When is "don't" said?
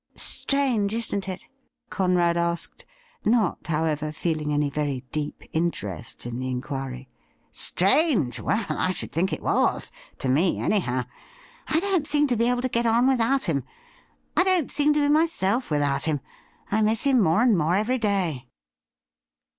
11.81-12.07, 14.43-14.71